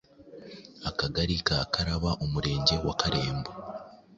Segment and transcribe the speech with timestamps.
[0.89, 3.51] Akagari ka Karaba, Umurenge wa Karembo,